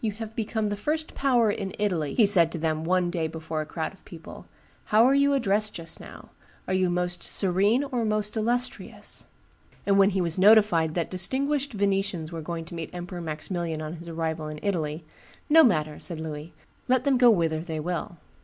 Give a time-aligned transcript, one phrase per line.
[0.00, 3.60] "You have become the first power in Italy," he said to then one day before
[3.62, 4.46] a crowd of people:
[4.84, 6.28] "how are you addressed just now?
[6.68, 9.24] Are you Most Serene or Most Illustrious?"
[9.84, 13.94] And when he was notified that distinguished Venetians were going to meet Emperor Maximilian on
[13.94, 15.04] his arrival in Italy,
[15.48, 16.54] "No matter," said Louis;
[16.86, 18.18] "let them go whither they will."